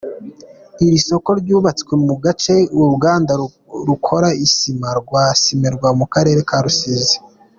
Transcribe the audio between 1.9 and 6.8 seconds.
mu gace uruganda rukora isima rwa Cimerwa mu Karere ka